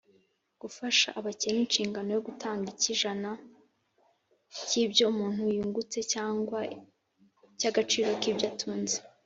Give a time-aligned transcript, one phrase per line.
[0.61, 3.29] gufasha abakene inshingano yo gutanga icy’ijana
[4.67, 6.59] cy’ibyo umuntu yungutse cyangwa
[7.59, 8.97] cy’agaciro k’ibyo atunze